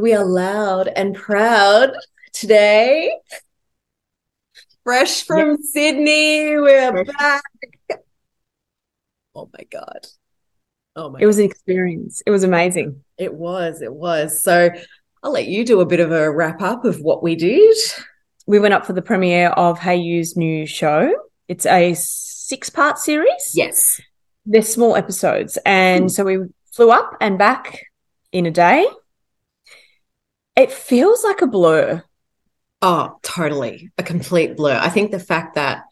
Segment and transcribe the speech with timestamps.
[0.00, 1.92] We are loud and proud
[2.32, 3.12] today.
[4.82, 5.58] Fresh from yep.
[5.60, 7.06] Sydney, we're Fresh.
[7.18, 7.42] back.
[9.34, 10.06] Oh my God.
[10.96, 12.22] Oh my It was an experience.
[12.24, 13.04] It was amazing.
[13.18, 14.42] It was, it was.
[14.42, 14.70] So
[15.22, 17.76] I'll let you do a bit of a wrap up of what we did.
[18.46, 21.14] We went up for the premiere of HayU's new show.
[21.46, 23.52] It's a six part series.
[23.52, 24.00] Yes.
[24.46, 25.58] They're small episodes.
[25.66, 26.10] And mm.
[26.10, 26.38] so we
[26.72, 27.80] flew up and back
[28.32, 28.86] in a day
[30.60, 32.02] it feels like a blur.
[32.82, 33.90] Oh, totally.
[33.98, 34.78] A complete blur.
[34.78, 35.84] I think the fact that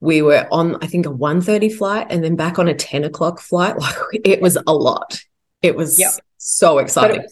[0.00, 3.40] we were on, I think, a 1.30 flight and then back on a 10 o'clock
[3.40, 5.20] flight, like it was a lot.
[5.62, 6.12] It was yep.
[6.36, 7.24] so exciting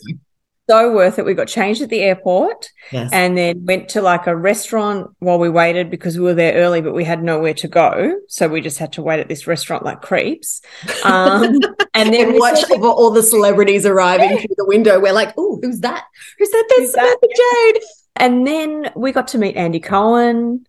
[0.69, 1.25] so worth it.
[1.25, 3.11] We got changed at the airport yes.
[3.13, 6.81] and then went to like a restaurant while we waited because we were there early,
[6.81, 8.21] but we had nowhere to go.
[8.29, 10.61] So we just had to wait at this restaurant like creeps.
[11.05, 11.59] Um,
[11.95, 14.39] and then watch said, all the celebrities arriving yeah.
[14.39, 15.01] through the window.
[15.01, 16.05] We're like, oh, who's that?
[16.39, 16.73] Who's that?
[16.77, 17.83] There's Samantha Jade.
[18.17, 20.67] And then we got to meet Andy Cohen.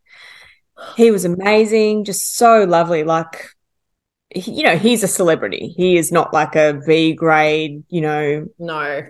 [0.97, 3.03] He was amazing, just so lovely.
[3.03, 3.45] Like,
[4.35, 5.73] you know, he's a celebrity.
[5.77, 8.47] He is not like a B grade, you know.
[8.57, 9.03] No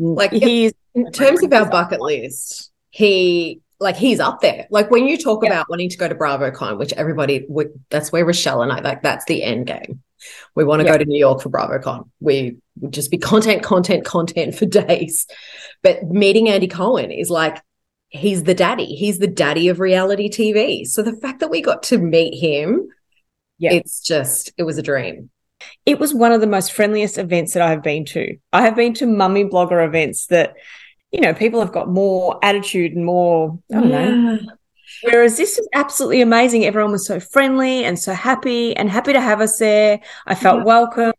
[0.00, 4.66] like he's in terms of our bucket list, he like he's up there.
[4.70, 5.50] Like when you talk yeah.
[5.50, 7.46] about wanting to go to BravoCon, which everybody
[7.90, 10.02] that's where Rochelle and I like that's the end game.
[10.54, 10.92] We want to yeah.
[10.92, 12.08] go to New York for BravoCon.
[12.20, 15.26] We would just be content, content, content for days.
[15.82, 17.62] But meeting Andy Cohen is like
[18.08, 18.86] he's the daddy.
[18.86, 20.86] He's the daddy of reality TV.
[20.86, 22.88] So the fact that we got to meet him,
[23.58, 23.72] yeah.
[23.72, 25.30] it's just it was a dream.
[25.86, 28.36] It was one of the most friendliest events that I have been to.
[28.52, 30.54] I have been to mummy blogger events that,
[31.10, 34.10] you know, people have got more attitude and more, I don't yeah.
[34.10, 34.38] know.
[35.02, 36.64] Whereas this was absolutely amazing.
[36.64, 40.00] Everyone was so friendly and so happy and happy to have us there.
[40.26, 40.64] I felt yeah.
[40.64, 41.12] welcome.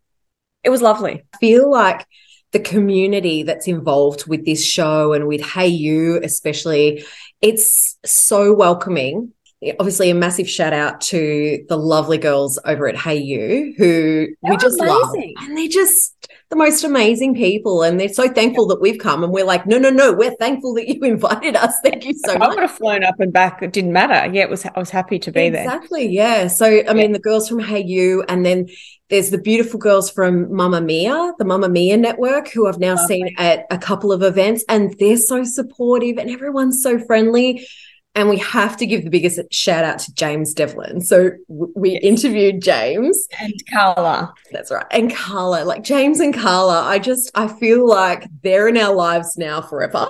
[0.64, 1.24] It was lovely.
[1.34, 2.06] I feel like
[2.52, 7.04] the community that's involved with this show and with HayU, especially,
[7.42, 9.34] it's so welcoming
[9.80, 14.58] obviously a massive shout out to the lovely girls over at HayU who they're we
[14.58, 15.36] just amazing.
[15.38, 15.48] love.
[15.48, 17.84] And they're just the most amazing people.
[17.84, 19.24] And they're so thankful that we've come.
[19.24, 21.76] And we're like, no, no, no, we're thankful that you invited us.
[21.84, 22.50] Thank you so I much.
[22.50, 23.62] I would have flown up and back.
[23.62, 24.34] It didn't matter.
[24.34, 25.76] Yeah, it was I was happy to be exactly, there.
[25.76, 26.08] Exactly.
[26.08, 26.48] Yeah.
[26.48, 28.68] So I mean the girls from HayU and then
[29.10, 33.78] there's the beautiful girls from Mamamia, the Mamamia network, who I've now seen at a
[33.78, 37.68] couple of events, and they're so supportive and everyone's so friendly.
[38.14, 41.00] And we have to give the biggest shout out to James Devlin.
[41.00, 42.04] So we yes.
[42.04, 44.34] interviewed James and Carla.
[44.52, 44.86] That's right.
[44.92, 49.38] And Carla, like James and Carla, I just, I feel like they're in our lives
[49.38, 50.10] now forever.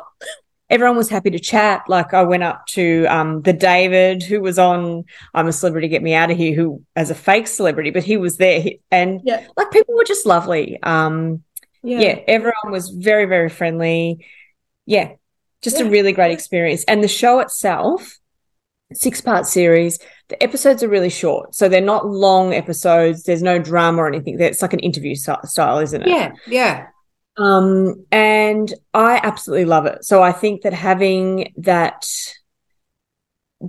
[0.72, 1.84] Everyone was happy to chat.
[1.88, 5.04] Like I went up to um, the David who was on
[5.36, 8.18] I'm a Celebrity, Get Me Out of Here, who as a fake celebrity, but he
[8.18, 8.64] was there.
[8.90, 9.46] And yeah.
[9.58, 10.82] like people were just lovely.
[10.82, 11.44] Um,
[11.84, 12.00] yeah.
[12.00, 14.26] yeah, everyone was very, very friendly.
[14.86, 15.14] Yeah,
[15.62, 15.86] just yeah.
[15.86, 16.84] a really great experience.
[16.86, 18.18] And the show itself,
[18.94, 20.00] six part series,
[20.30, 21.56] the episodes are really short.
[21.56, 23.24] So they're not long episodes.
[23.24, 24.40] There's no drama or anything.
[24.40, 26.08] It's like an interview style, isn't it?
[26.08, 26.32] Yeah.
[26.48, 26.88] Yeah.
[27.38, 30.04] Um, and I absolutely love it.
[30.04, 32.06] So I think that having that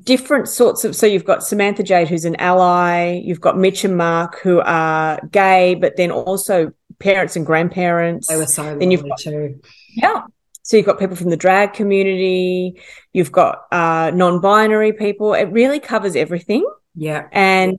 [0.04, 3.97] different sorts of so you've got Samantha Jade who's an ally, you've got Mitch and
[3.97, 8.28] Mark who are gay, but then also parents and grandparents.
[8.28, 9.60] They were so then you've got, too.
[9.94, 10.22] Yeah.
[10.62, 12.81] So you've got people from the drag community,
[13.12, 15.34] you've got uh, non-binary people.
[15.34, 16.65] It really covers everything.
[16.95, 17.27] Yeah.
[17.33, 17.78] And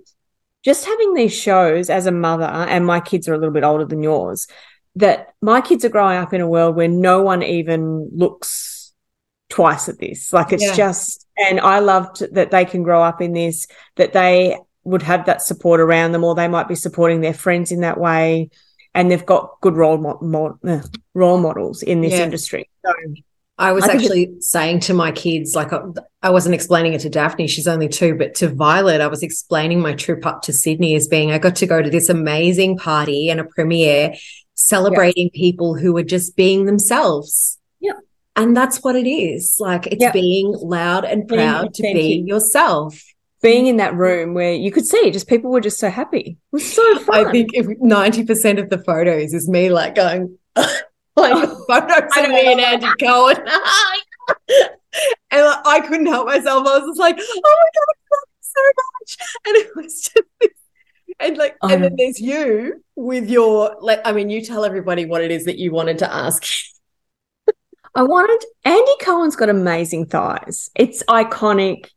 [0.63, 3.85] just having these shows as a mother, and my kids are a little bit older
[3.85, 4.47] than yours,
[4.95, 8.93] that my kids are growing up in a world where no one even looks
[9.49, 10.33] twice at this.
[10.33, 10.75] Like it's yeah.
[10.75, 15.25] just, and I loved that they can grow up in this, that they would have
[15.25, 18.49] that support around them, or they might be supporting their friends in that way
[18.93, 20.81] and they've got good role mo- mo- uh,
[21.13, 22.23] role models in this yeah.
[22.23, 22.69] industry.
[22.85, 22.93] So
[23.57, 25.71] I was I actually saying to my kids, like
[26.21, 29.79] I wasn't explaining it to Daphne, she's only two, but to Violet, I was explaining
[29.79, 33.29] my trip up to Sydney as being I got to go to this amazing party
[33.29, 34.15] and a premiere
[34.55, 35.39] celebrating yeah.
[35.39, 37.59] people who are just being themselves.
[37.79, 37.93] Yeah.
[38.35, 39.57] And that's what it is.
[39.59, 40.11] Like it's yeah.
[40.11, 43.03] being loud and proud to be yourself
[43.43, 46.37] being in that room where you could see just people were just so happy.
[46.51, 47.27] It was so fun.
[47.27, 50.69] I think if 90% of the photos is me like going, like
[51.67, 53.37] photos of me and Andy Cohen.
[55.29, 56.65] and I couldn't help myself.
[56.65, 58.61] I was just like, oh my God, so
[58.99, 59.17] much.
[59.45, 60.53] And it was just
[61.19, 65.05] and like um, and then there's you with your like I mean, you tell everybody
[65.05, 66.45] what it is that you wanted to ask.
[67.95, 70.69] I wanted Andy Cohen's got amazing thighs.
[70.75, 71.89] It's iconic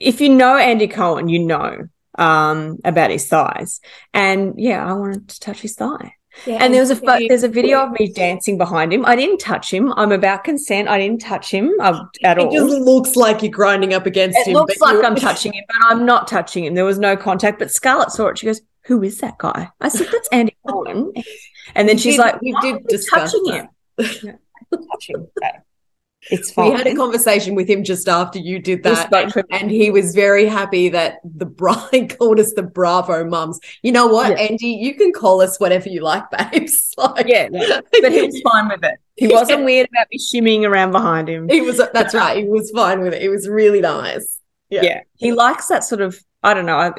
[0.00, 1.88] if you know Andy Cohen, you know
[2.18, 3.80] um, about his thighs.
[4.12, 6.14] And yeah, I wanted to touch his thigh.
[6.46, 6.94] Yeah, and there was a
[7.28, 9.04] there's a video of me dancing behind him.
[9.04, 9.92] I didn't touch him.
[9.96, 10.86] I'm about consent.
[10.88, 12.48] I didn't touch him uh, at all.
[12.48, 14.56] It just looks like you're grinding up against it him.
[14.56, 16.74] It looks like I'm touching him, but I'm not touching him.
[16.74, 17.58] There was no contact.
[17.58, 18.38] But Scarlett saw it.
[18.38, 21.12] She goes, "Who is that guy?" I said, "That's Andy Cohen."
[21.72, 23.68] And then she's did, like, "We did touching him."
[24.90, 25.28] touching.
[26.28, 26.72] It's fine.
[26.72, 30.14] We had a conversation with him just after you did that, and, and, he was
[30.14, 33.58] very happy that the bride called us the Bravo mums.
[33.82, 34.44] You know what, yeah.
[34.44, 34.66] Andy?
[34.66, 36.92] You can call us whatever you like, babes.
[36.98, 39.00] Like, yeah, yeah, but he was fine with it.
[39.16, 39.64] He wasn't yeah.
[39.64, 41.48] weird about me shimmying around behind him.
[41.48, 41.80] He was.
[41.92, 42.36] That's right.
[42.36, 43.22] He was fine with it.
[43.22, 44.40] It was really nice.
[44.68, 45.00] Yeah, yeah.
[45.16, 46.22] He likes that sort of.
[46.42, 46.92] I don't know.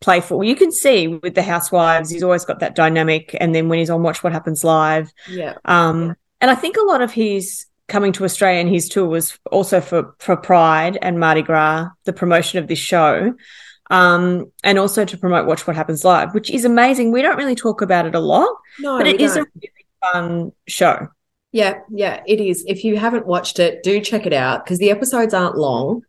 [0.00, 0.42] Playful.
[0.42, 3.34] You can see with the housewives, he's always got that dynamic.
[3.40, 5.54] And then when he's on Watch What Happens Live, yeah.
[5.64, 9.38] Um, and I think a lot of his coming to Australia and his tour was
[9.50, 13.34] also for for Pride and Mardi Gras, the promotion of this show,
[13.90, 17.12] um, and also to promote Watch What Happens Live, which is amazing.
[17.12, 19.46] We don't really talk about it a lot, no, but it is don't.
[19.46, 21.08] a really fun show.
[21.52, 22.64] Yeah, yeah, it is.
[22.66, 26.02] If you haven't watched it, do check it out because the episodes aren't long,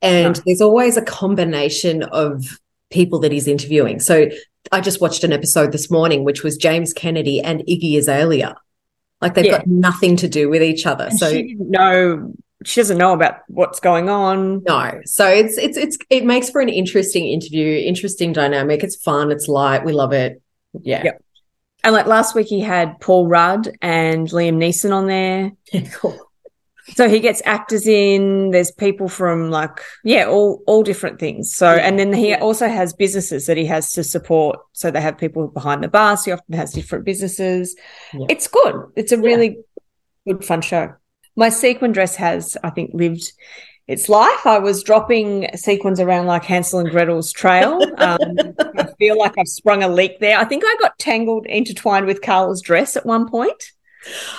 [0.00, 0.42] and no.
[0.46, 2.58] there's always a combination of
[2.90, 4.00] people that he's interviewing.
[4.00, 4.28] So
[4.70, 8.56] I just watched an episode this morning, which was James Kennedy and Iggy Azalea.
[9.22, 9.58] Like they've yeah.
[9.58, 11.04] got nothing to do with each other.
[11.04, 12.34] And so she didn't know
[12.64, 14.62] she doesn't know about what's going on.
[14.64, 15.00] No.
[15.04, 18.82] So it's it's it's it makes for an interesting interview, interesting dynamic.
[18.82, 20.42] It's fun, it's light, we love it.
[20.80, 21.04] Yeah.
[21.04, 21.24] Yep.
[21.84, 25.52] And like last week he had Paul Rudd and Liam Neeson on there.
[25.72, 26.18] Yeah, cool.
[26.90, 28.50] So he gets actors in.
[28.50, 31.54] There's people from like yeah, all all different things.
[31.54, 31.80] So yeah.
[31.80, 34.58] and then he also has businesses that he has to support.
[34.72, 36.24] So they have people behind the bars.
[36.24, 37.76] He often has different businesses.
[38.12, 38.26] Yeah.
[38.28, 38.74] It's good.
[38.96, 39.58] It's a really
[40.26, 40.34] yeah.
[40.34, 40.94] good fun show.
[41.36, 43.32] My sequin dress has, I think, lived
[43.88, 44.46] its life.
[44.46, 47.80] I was dropping sequins around like Hansel and Gretel's trail.
[47.98, 48.18] Um,
[48.58, 50.38] I feel like I've sprung a leak there.
[50.38, 53.72] I think I got tangled, intertwined with Carla's dress at one point.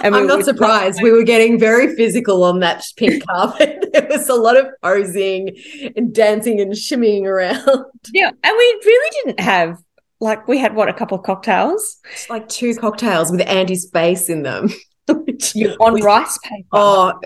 [0.04, 1.02] And I'm not surprised.
[1.02, 3.90] We were getting very physical on that pink carpet.
[3.94, 5.56] there was a lot of posing
[5.96, 7.86] and dancing and shimmying around.
[8.12, 8.30] Yeah.
[8.30, 9.78] And we really didn't have,
[10.20, 11.98] like, we had what, a couple of cocktails?
[12.12, 14.70] It's like two cocktails with Andy's face in them.
[15.54, 16.68] You're on rice paper.
[16.72, 17.20] Oh,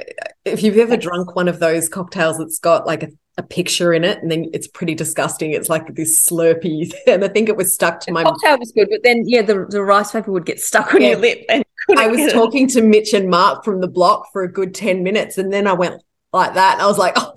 [0.46, 4.04] if you've ever drunk one of those cocktails that's got like a, a, picture in
[4.04, 5.52] it, and then it's pretty disgusting.
[5.52, 8.72] It's like this slurpy, and I think it was stuck to the my cocktail was
[8.72, 11.10] good, but then yeah, the, the rice paper would get stuck on yeah.
[11.10, 11.46] your lip.
[11.50, 11.64] And
[11.96, 15.38] I was talking to Mitch and Mark from the block for a good ten minutes,
[15.38, 16.02] and then I went
[16.34, 17.34] like that, and I was like, oh.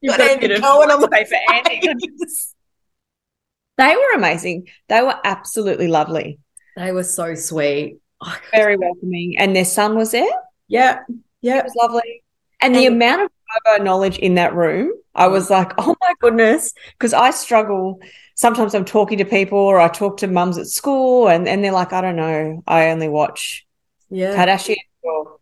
[0.00, 1.80] You've got Andy Cohen on the paper, Andy.
[3.78, 4.68] they were amazing.
[4.88, 6.40] They were absolutely lovely.
[6.76, 9.36] They were so sweet oh, very welcoming.
[9.38, 10.30] And their son was there.
[10.68, 11.00] Yeah.
[11.40, 11.58] Yeah.
[11.58, 12.24] It was lovely.
[12.60, 16.72] And, and the amount of knowledge in that room, I was like, oh my goodness.
[16.92, 18.00] Because I struggle.
[18.34, 21.72] Sometimes I'm talking to people or I talk to mums at school and, and they're
[21.72, 22.62] like, I don't know.
[22.66, 23.66] I only watch
[24.10, 24.34] yeah.
[24.34, 25.38] Kardashian or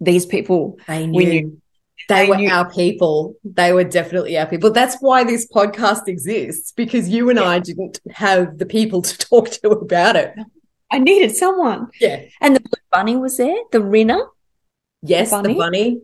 [0.00, 0.78] these people.
[0.86, 1.24] They knew.
[1.24, 1.60] Knew.
[2.08, 2.50] They, they were knew.
[2.50, 3.36] our people.
[3.44, 4.70] They were definitely our people.
[4.70, 7.44] That's why this podcast exists because you and yeah.
[7.44, 10.34] I didn't have the people to talk to about it.
[10.90, 11.88] I needed someone.
[12.00, 12.24] Yeah.
[12.40, 14.26] And the blue bunny was there, the Rinna.
[15.02, 15.52] Yes, the bunny.
[15.52, 16.00] The bunny,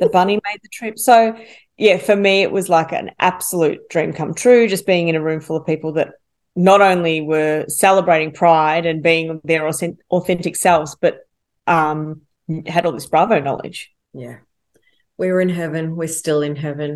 [0.00, 0.98] the bunny made the trip.
[0.98, 1.36] So,
[1.76, 5.22] yeah, for me, it was like an absolute dream come true, just being in a
[5.22, 6.14] room full of people that
[6.54, 11.20] not only were celebrating pride and being their authentic selves, but
[11.66, 12.22] um,
[12.66, 13.92] had all this Bravo knowledge.
[14.14, 14.38] Yeah.
[15.18, 15.96] We were in heaven.
[15.96, 16.94] We're still in heaven.